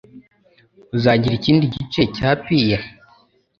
Uzagira 0.95 1.33
ikindi 1.35 1.65
gice 1.75 2.01
cya 2.15 2.29
pie? 2.43 2.77